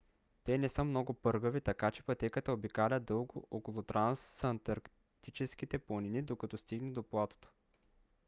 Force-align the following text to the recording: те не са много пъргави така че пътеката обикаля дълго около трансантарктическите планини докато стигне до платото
те 0.43 0.57
не 0.57 0.69
са 0.69 0.83
много 0.83 1.13
пъргави 1.13 1.61
така 1.61 1.91
че 1.91 2.03
пътеката 2.03 2.53
обикаля 2.53 2.99
дълго 2.99 3.47
около 3.51 3.83
трансантарктическите 3.83 5.77
планини 5.79 6.21
докато 6.21 6.57
стигне 6.57 6.91
до 6.91 7.03
платото 7.03 7.49